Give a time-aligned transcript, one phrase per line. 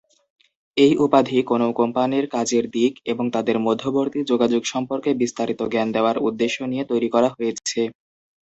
[0.77, 6.57] এই উপাধি কোনও কোম্পানির কাজের দিক এবং তাদের মধ্যবর্তী যোগাযোগ সম্পর্কে বিস্তারিত জ্ঞান দেওয়ার উদ্দেশ্য
[6.71, 7.81] নিয়ে তৈরি করা হয়েছে।